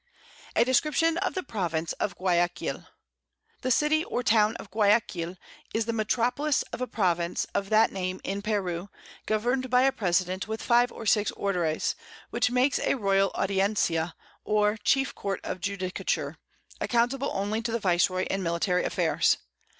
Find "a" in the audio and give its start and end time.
0.55-0.65, 6.81-6.87, 9.83-9.91, 12.79-12.95